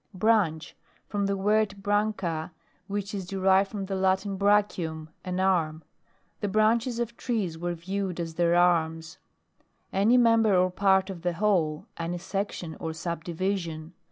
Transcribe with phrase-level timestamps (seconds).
[0.15, 0.75] BRANCH
[1.07, 2.49] From the word, Iranca,
[2.87, 5.83] which is deiived from the Latin, bractiium, an arm.
[6.39, 9.19] The branches of trees were viewed as their arms
[9.93, 13.93] Any member or part of the whole; any section or sub division.